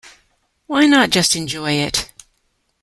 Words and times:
Why 0.65 0.87
not 0.87 1.11
just 1.11 1.35
enjoy 1.35 1.73
it? 1.73 2.11